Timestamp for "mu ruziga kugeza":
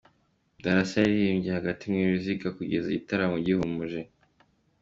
1.91-2.87